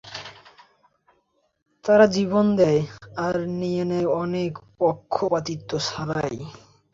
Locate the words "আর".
3.25-3.35